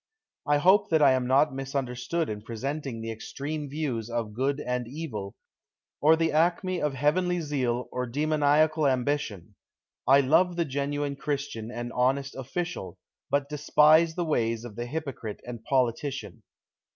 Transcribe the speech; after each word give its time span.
I 0.47 0.57
hope 0.57 0.89
that 0.89 1.03
I 1.03 1.11
am 1.11 1.27
not 1.27 1.53
misunderstood 1.53 2.27
in 2.27 2.41
presenting 2.41 3.01
the 3.01 3.11
ex 3.11 3.31
treme 3.37 3.69
views 3.69 4.09
of 4.09 4.33
good 4.33 4.59
and 4.59 4.87
evil, 4.87 5.35
or 6.01 6.15
the 6.15 6.31
acme 6.31 6.81
of 6.81 6.95
heavenly 6.95 7.39
zeal 7.39 7.87
or 7.91 8.07
demoniacal 8.07 8.87
ambition! 8.87 9.53
I 10.07 10.21
love 10.21 10.55
the 10.55 10.65
genuine 10.65 11.17
Christian 11.17 11.69
and 11.69 11.93
honest 11.93 12.35
official, 12.35 12.97
but 13.29 13.47
despise 13.47 14.15
the 14.15 14.25
ways 14.25 14.65
of 14.65 14.75
the 14.75 14.87
hypocrite 14.87 15.39
and 15.45 15.63
politician. 15.65 16.41